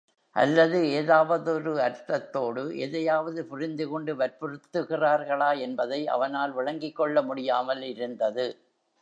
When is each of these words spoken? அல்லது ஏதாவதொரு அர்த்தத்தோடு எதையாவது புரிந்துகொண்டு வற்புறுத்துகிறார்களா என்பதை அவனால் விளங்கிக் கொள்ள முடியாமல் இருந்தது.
அல்லது 0.35 0.77
ஏதாவதொரு 0.99 1.73
அர்த்தத்தோடு 1.81 2.77
எதையாவது 2.77 3.45
புரிந்துகொண்டு 3.45 4.15
வற்புறுத்துகிறார்களா 4.15 5.51
என்பதை 5.59 6.07
அவனால் 6.07 6.51
விளங்கிக் 6.51 6.95
கொள்ள 6.95 7.21
முடியாமல் 7.21 7.81
இருந்தது. 7.83 8.47